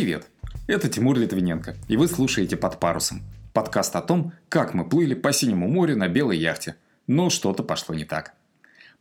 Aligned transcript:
Привет! 0.00 0.28
Это 0.66 0.88
Тимур 0.88 1.18
Литвиненко, 1.18 1.76
и 1.86 1.98
вы 1.98 2.08
слушаете 2.08 2.56
«Под 2.56 2.80
парусом». 2.80 3.20
Подкаст 3.52 3.94
о 3.96 4.00
том, 4.00 4.32
как 4.48 4.72
мы 4.72 4.88
плыли 4.88 5.12
по 5.12 5.30
синему 5.30 5.68
морю 5.68 5.94
на 5.94 6.08
белой 6.08 6.38
яхте. 6.38 6.76
Но 7.06 7.28
что-то 7.28 7.62
пошло 7.62 7.94
не 7.94 8.06
так. 8.06 8.32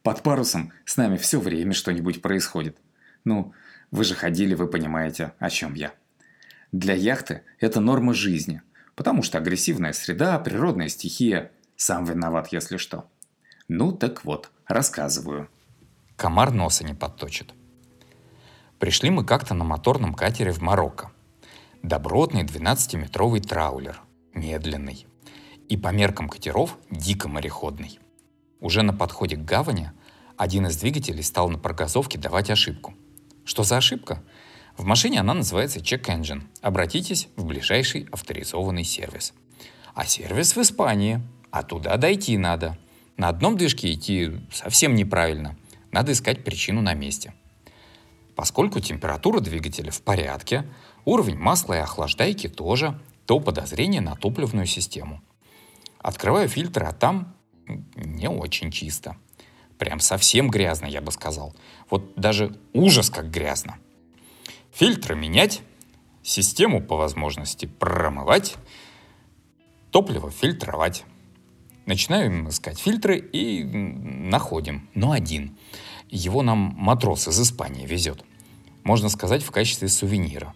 Под 0.03 0.21
парусом 0.23 0.73
с 0.83 0.97
нами 0.97 1.15
все 1.15 1.39
время 1.39 1.71
что-нибудь 1.71 2.21
происходит. 2.21 2.75
Ну, 3.23 3.53
вы 3.91 4.03
же 4.03 4.13
ходили, 4.13 4.55
вы 4.55 4.67
понимаете, 4.67 5.31
о 5.39 5.49
чем 5.49 5.73
я. 5.73 5.93
Для 6.73 6.95
яхты 6.95 7.43
это 7.61 7.79
норма 7.79 8.13
жизни, 8.13 8.61
потому 8.95 9.23
что 9.23 9.37
агрессивная 9.37 9.93
среда, 9.93 10.37
природная 10.37 10.89
стихия. 10.89 11.53
Сам 11.77 12.03
виноват, 12.03 12.49
если 12.51 12.75
что. 12.75 13.09
Ну 13.69 13.93
так 13.93 14.25
вот, 14.25 14.51
рассказываю. 14.67 15.49
Комар 16.17 16.51
носа 16.51 16.83
не 16.83 16.93
подточит. 16.93 17.53
Пришли 18.79 19.09
мы 19.09 19.25
как-то 19.25 19.53
на 19.53 19.65
моторном 19.65 20.13
катере 20.13 20.53
в 20.53 20.61
Марокко. 20.61 21.11
Добротный 21.83 22.43
12-метровый 22.43 23.41
траулер, 23.41 24.01
медленный. 24.33 25.05
И 25.67 25.75
по 25.75 25.89
меркам 25.89 26.29
катеров 26.29 26.77
дико 26.89 27.27
мореходный. 27.27 27.99
Уже 28.61 28.81
на 28.81 28.93
подходе 28.93 29.35
к 29.35 29.43
гавани 29.43 29.91
один 30.37 30.67
из 30.67 30.77
двигателей 30.77 31.23
стал 31.23 31.49
на 31.49 31.57
прогазовке 31.57 32.17
давать 32.17 32.49
ошибку. 32.49 32.93
Что 33.43 33.63
за 33.63 33.77
ошибка? 33.77 34.23
В 34.77 34.85
машине 34.85 35.19
она 35.19 35.33
называется 35.33 35.79
Check 35.79 36.05
Engine. 36.05 36.43
Обратитесь 36.61 37.27
в 37.35 37.43
ближайший 37.43 38.07
авторизованный 38.13 38.85
сервис. 38.85 39.33
А 39.93 40.05
сервис 40.05 40.55
в 40.55 40.61
Испании, 40.61 41.21
а 41.51 41.63
туда 41.63 41.97
дойти 41.97 42.37
надо. 42.37 42.77
На 43.17 43.27
одном 43.27 43.57
движке 43.57 43.93
идти 43.93 44.39
совсем 44.53 44.95
неправильно. 44.95 45.57
Надо 45.91 46.13
искать 46.13 46.45
причину 46.45 46.81
на 46.81 46.93
месте. 46.93 47.33
Поскольку 48.39 48.79
температура 48.79 49.41
двигателя 49.41 49.91
в 49.91 50.01
порядке, 50.01 50.65
уровень 51.03 51.37
масла 51.37 51.73
и 51.73 51.79
охлаждайки 51.79 52.47
тоже, 52.47 52.97
то 53.25 53.41
подозрение 53.41 53.99
на 53.99 54.15
топливную 54.15 54.65
систему. 54.65 55.21
Открываю 55.97 56.47
фильтр, 56.47 56.85
а 56.85 56.93
там 56.93 57.35
не 57.97 58.29
очень 58.29 58.71
чисто. 58.71 59.17
Прям 59.77 59.99
совсем 59.99 60.49
грязно, 60.49 60.85
я 60.85 61.01
бы 61.01 61.11
сказал. 61.11 61.53
Вот 61.89 62.15
даже 62.15 62.57
ужас 62.71 63.09
как 63.09 63.29
грязно. 63.29 63.77
Фильтры 64.71 65.17
менять, 65.17 65.61
систему 66.23 66.81
по 66.81 66.95
возможности 66.95 67.65
промывать, 67.65 68.55
топливо 69.91 70.31
фильтровать. 70.31 71.03
Начинаем 71.85 72.47
искать 72.47 72.79
фильтры 72.79 73.17
и 73.17 73.65
находим, 73.65 74.87
но 74.93 75.11
один. 75.11 75.57
Его 76.07 76.41
нам 76.41 76.73
матрос 76.77 77.27
из 77.27 77.37
Испании 77.41 77.85
везет 77.85 78.23
можно 78.89 79.09
сказать, 79.09 79.43
в 79.43 79.51
качестве 79.51 79.87
сувенира. 79.87 80.55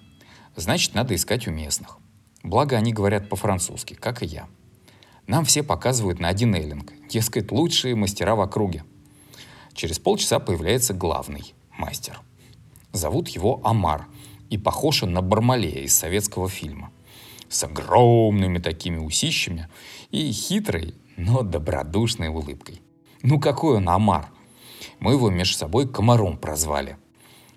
Значит, 0.55 0.95
надо 0.95 1.13
искать 1.13 1.47
у 1.47 1.51
местных. 1.51 1.99
Благо, 2.41 2.75
они 2.75 2.91
говорят 2.91 3.29
по-французски, 3.29 3.93
как 3.93 4.23
и 4.23 4.25
я. 4.25 4.47
Нам 5.27 5.45
все 5.45 5.61
показывают 5.61 6.19
на 6.19 6.29
один 6.29 6.55
эллинг, 6.55 6.93
дескать, 7.07 7.51
лучшие 7.51 7.93
мастера 7.93 8.33
в 8.33 8.41
округе. 8.41 8.85
Через 9.75 9.99
полчаса 9.99 10.39
появляется 10.39 10.95
главный 10.95 11.53
мастер. 11.77 12.21
Зовут 12.91 13.27
его 13.27 13.61
Амар, 13.63 14.07
и 14.49 14.57
похож 14.57 15.03
он 15.03 15.13
на 15.13 15.21
Бармалея 15.21 15.83
из 15.83 15.93
советского 15.93 16.49
фильма. 16.49 16.89
С 17.49 17.63
огромными 17.63 18.57
такими 18.57 18.97
усищами 18.97 19.69
и 20.09 20.31
хитрой, 20.31 20.95
но 21.17 21.43
добродушной 21.43 22.29
улыбкой. 22.29 22.81
Ну 23.21 23.39
какой 23.39 23.77
он 23.77 23.87
Амар? 23.89 24.31
Мы 24.99 25.11
его 25.11 25.29
между 25.29 25.55
собой 25.55 25.87
комаром 25.87 26.39
прозвали 26.39 26.97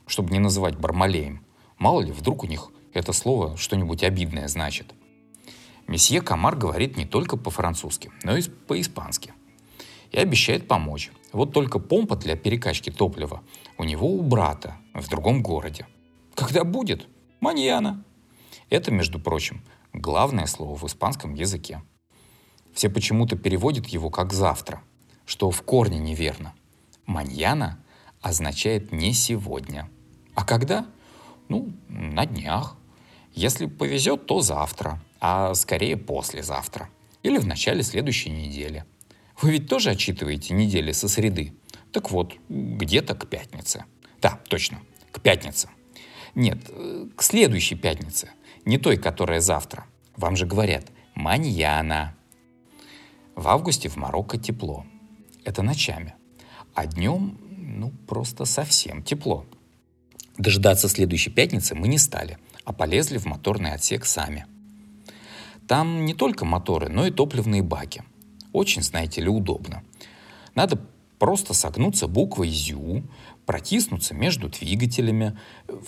чтобы 0.06 0.32
не 0.32 0.38
называть 0.38 0.76
Бармалеем. 0.76 1.44
Мало 1.78 2.00
ли, 2.00 2.12
вдруг 2.12 2.44
у 2.44 2.46
них 2.46 2.70
это 2.92 3.12
слово 3.12 3.56
что-нибудь 3.56 4.02
обидное 4.02 4.48
значит. 4.48 4.94
Месье 5.86 6.20
Камар 6.20 6.56
говорит 6.56 6.96
не 6.96 7.04
только 7.04 7.36
по-французски, 7.36 8.10
но 8.22 8.36
и 8.36 8.42
по-испански. 8.42 9.32
И 10.10 10.18
обещает 10.18 10.66
помочь. 10.66 11.12
Вот 11.32 11.52
только 11.52 11.78
помпа 11.78 12.16
для 12.16 12.36
перекачки 12.36 12.90
топлива 12.90 13.42
у 13.78 13.84
него 13.84 14.08
у 14.08 14.22
брата 14.22 14.76
в 14.94 15.08
другом 15.08 15.42
городе. 15.42 15.86
Когда 16.34 16.64
будет? 16.64 17.06
Маньяна. 17.40 18.02
Это, 18.70 18.90
между 18.90 19.18
прочим, 19.20 19.62
главное 19.92 20.46
слово 20.46 20.76
в 20.76 20.84
испанском 20.86 21.34
языке. 21.34 21.82
Все 22.72 22.88
почему-то 22.88 23.36
переводят 23.36 23.86
его 23.86 24.10
как 24.10 24.32
«завтра», 24.32 24.82
что 25.24 25.50
в 25.50 25.62
корне 25.62 25.98
неверно. 25.98 26.54
Маньяна 27.06 27.78
означает 28.20 28.92
«не 28.92 29.12
сегодня», 29.12 29.88
а 30.36 30.44
когда? 30.44 30.86
Ну, 31.48 31.72
на 31.88 32.26
днях. 32.26 32.76
Если 33.32 33.66
повезет, 33.66 34.26
то 34.26 34.40
завтра, 34.40 35.02
а 35.18 35.54
скорее 35.54 35.96
послезавтра. 35.96 36.88
Или 37.22 37.38
в 37.38 37.46
начале 37.46 37.82
следующей 37.82 38.30
недели. 38.30 38.84
Вы 39.40 39.52
ведь 39.52 39.68
тоже 39.68 39.90
отчитываете 39.90 40.54
недели 40.54 40.92
со 40.92 41.08
среды? 41.08 41.54
Так 41.90 42.10
вот, 42.10 42.34
где-то 42.48 43.14
к 43.14 43.28
пятнице. 43.28 43.84
Да, 44.20 44.38
точно, 44.48 44.80
к 45.10 45.20
пятнице. 45.20 45.68
Нет, 46.34 46.58
к 47.16 47.22
следующей 47.22 47.74
пятнице. 47.74 48.30
Не 48.64 48.78
той, 48.78 48.98
которая 48.98 49.40
завтра. 49.40 49.86
Вам 50.16 50.36
же 50.36 50.46
говорят, 50.46 50.86
маньяна. 51.14 52.14
В 53.34 53.48
августе 53.48 53.88
в 53.88 53.96
Марокко 53.96 54.36
тепло. 54.36 54.84
Это 55.44 55.62
ночами. 55.62 56.14
А 56.74 56.86
днем, 56.86 57.38
ну, 57.56 57.90
просто 58.06 58.44
совсем 58.44 59.02
тепло. 59.02 59.46
Дожидаться 60.38 60.88
следующей 60.88 61.30
пятницы 61.30 61.74
мы 61.74 61.88
не 61.88 61.98
стали, 61.98 62.38
а 62.64 62.72
полезли 62.72 63.18
в 63.18 63.24
моторный 63.24 63.72
отсек 63.72 64.04
сами. 64.04 64.46
Там 65.66 66.04
не 66.04 66.14
только 66.14 66.44
моторы, 66.44 66.88
но 66.88 67.06
и 67.06 67.10
топливные 67.10 67.62
баки. 67.62 68.02
Очень, 68.52 68.82
знаете 68.82 69.20
ли, 69.20 69.28
удобно. 69.28 69.82
Надо 70.54 70.80
просто 71.18 71.54
согнуться 71.54 72.06
буквой 72.06 72.50
«ЗЮ», 72.50 73.02
протиснуться 73.46 74.14
между 74.14 74.48
двигателями, 74.48 75.38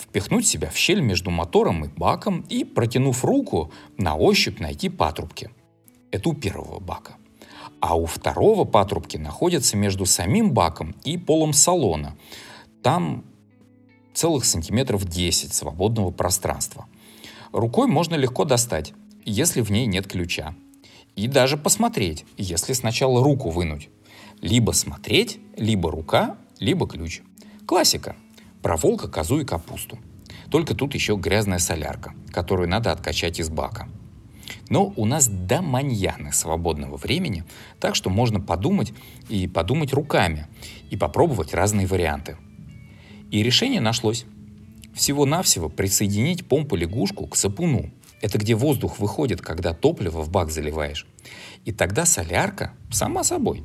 впихнуть 0.01 0.47
себя 0.47 0.71
в 0.71 0.77
щель 0.77 1.01
между 1.01 1.31
мотором 1.31 1.85
и 1.85 1.89
баком 1.89 2.41
и, 2.49 2.65
протянув 2.65 3.25
руку, 3.25 3.73
на 3.97 4.17
ощупь 4.17 4.61
найти 4.61 4.89
патрубки. 4.89 5.51
Это 6.11 6.31
у 6.31 6.35
первого 6.35 6.81
бака. 6.81 7.17
А 7.81 7.97
у 7.97 8.07
второго 8.07 8.65
патрубки 8.65 9.17
находятся 9.17 9.77
между 9.77 10.07
самим 10.07 10.53
баком 10.53 10.95
и 11.05 11.19
полом 11.19 11.53
салона. 11.53 12.17
Там 12.83 13.25
целых 14.19 14.45
сантиметров 14.45 15.05
10 15.05 15.55
свободного 15.55 16.11
пространства. 16.11 16.89
Рукой 17.53 17.87
можно 17.87 18.17
легко 18.17 18.45
достать, 18.45 18.93
если 19.25 19.61
в 19.61 19.71
ней 19.71 19.87
нет 19.87 20.09
ключа. 20.09 20.57
И 21.15 21.29
даже 21.29 21.57
посмотреть, 21.57 22.25
если 22.37 22.73
сначала 22.73 23.23
руку 23.23 23.51
вынуть. 23.51 23.89
Либо 24.41 24.73
смотреть, 24.73 25.39
либо 25.57 25.93
рука, 25.93 26.37
либо 26.59 26.89
ключ. 26.89 27.21
Классика. 27.65 28.17
Про 28.61 28.77
волка, 28.77 29.07
козу 29.07 29.39
и 29.39 29.45
капусту. 29.45 30.01
Только 30.51 30.75
тут 30.75 30.95
еще 30.95 31.15
грязная 31.15 31.61
солярка, 31.61 32.13
которую 32.33 32.69
надо 32.69 32.91
откачать 32.91 33.39
из 33.39 33.49
бака. 33.49 33.89
Но 34.69 34.93
у 34.97 35.05
нас 35.05 35.29
до 35.29 35.63
маньяны 35.63 36.33
свободного 36.33 36.97
времени, 36.97 37.45
так 37.79 37.95
что 37.95 38.11
можно 38.11 38.41
подумать 38.41 38.93
и 39.29 39.47
подумать 39.47 39.93
руками, 39.93 40.49
и 40.91 40.97
попробовать 40.97 41.55
разные 41.55 41.87
варианты– 41.87 42.37
и 43.31 43.43
решение 43.43 43.81
нашлось. 43.81 44.25
Всего-навсего 44.95 45.69
присоединить 45.69 46.47
помпу-лягушку 46.47 47.27
к 47.27 47.37
сапуну. 47.37 47.91
Это 48.21 48.39
где 48.39 48.55
воздух 48.55 48.99
выходит, 48.99 49.41
когда 49.41 49.75
топливо 49.75 50.23
в 50.23 50.31
бак 50.31 50.51
заливаешь. 50.51 51.07
И 51.65 51.73
тогда 51.73 52.05
солярка, 52.05 52.73
сама 52.91 53.23
собой, 53.23 53.65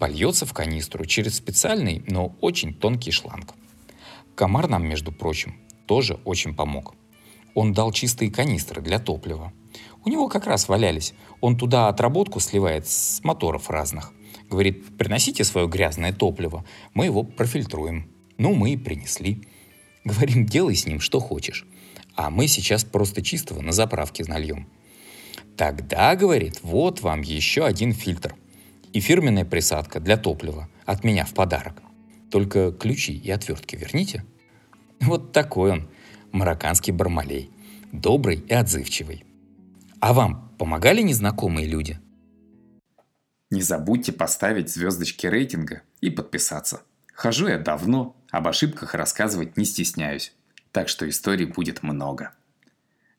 польется 0.00 0.46
в 0.46 0.52
канистру 0.52 1.04
через 1.04 1.36
специальный, 1.36 2.02
но 2.08 2.34
очень 2.40 2.74
тонкий 2.74 3.12
шланг. 3.12 3.54
Комар 4.34 4.68
нам, 4.68 4.86
между 4.88 5.12
прочим, 5.12 5.56
тоже 5.86 6.14
очень 6.24 6.54
помог. 6.54 6.94
Он 7.54 7.72
дал 7.72 7.92
чистые 7.92 8.30
канистры 8.30 8.82
для 8.82 8.98
топлива. 8.98 9.52
У 10.04 10.08
него 10.08 10.28
как 10.28 10.46
раз 10.46 10.68
валялись. 10.68 11.14
Он 11.40 11.56
туда 11.56 11.88
отработку 11.88 12.40
сливает 12.40 12.86
с 12.88 13.22
моторов 13.24 13.70
разных. 13.70 14.12
Говорит, 14.48 14.96
приносите 14.96 15.44
свое 15.44 15.66
грязное 15.66 16.12
топливо, 16.12 16.64
мы 16.94 17.04
его 17.04 17.22
профильтруем. 17.22 18.10
Ну, 18.38 18.54
мы 18.54 18.72
и 18.72 18.76
принесли. 18.76 19.46
Говорим, 20.04 20.46
делай 20.46 20.74
с 20.74 20.86
ним 20.86 21.00
что 21.00 21.20
хочешь. 21.20 21.66
А 22.14 22.30
мы 22.30 22.48
сейчас 22.48 22.84
просто 22.84 23.20
чистого 23.20 23.60
на 23.60 23.72
заправке 23.72 24.24
нальем. 24.24 24.68
Тогда, 25.56 26.14
говорит, 26.16 26.60
вот 26.62 27.00
вам 27.02 27.20
еще 27.20 27.66
один 27.66 27.92
фильтр. 27.92 28.34
И 28.92 29.00
фирменная 29.00 29.44
присадка 29.44 30.00
для 30.00 30.16
топлива 30.16 30.68
от 30.86 31.04
меня 31.04 31.24
в 31.24 31.34
подарок. 31.34 31.82
Только 32.30 32.72
ключи 32.72 33.12
и 33.12 33.30
отвертки 33.30 33.76
верните. 33.76 34.24
Вот 35.00 35.32
такой 35.32 35.72
он, 35.72 35.90
марокканский 36.32 36.92
бармалей. 36.92 37.50
Добрый 37.92 38.36
и 38.36 38.52
отзывчивый. 38.52 39.24
А 40.00 40.12
вам 40.12 40.54
помогали 40.58 41.02
незнакомые 41.02 41.66
люди? 41.66 41.98
Не 43.50 43.62
забудьте 43.62 44.12
поставить 44.12 44.70
звездочки 44.70 45.26
рейтинга 45.26 45.82
и 46.00 46.10
подписаться. 46.10 46.82
Хожу 47.14 47.48
я 47.48 47.58
давно, 47.58 48.17
об 48.30 48.48
ошибках 48.48 48.94
рассказывать 48.94 49.56
не 49.56 49.64
стесняюсь. 49.64 50.34
Так 50.72 50.88
что 50.88 51.08
историй 51.08 51.46
будет 51.46 51.82
много. 51.82 52.32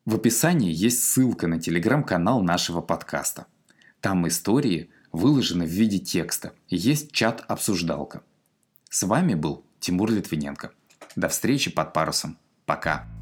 В 0.04 0.14
описании 0.14 0.72
есть 0.72 1.04
ссылка 1.04 1.46
на 1.46 1.60
телеграм-канал 1.60 2.42
нашего 2.42 2.80
подкаста. 2.80 3.46
Там 4.00 4.26
истории 4.26 4.90
выложены 5.12 5.66
в 5.66 5.70
виде 5.70 5.98
текста 5.98 6.52
и 6.68 6.76
есть 6.76 7.12
чат-обсуждалка. 7.12 8.22
С 8.88 9.02
вами 9.02 9.34
был 9.34 9.64
Тимур 9.78 10.10
Литвиненко. 10.10 10.72
До 11.16 11.28
встречи 11.28 11.70
под 11.70 11.92
парусом. 11.92 12.38
Пока. 12.66 13.19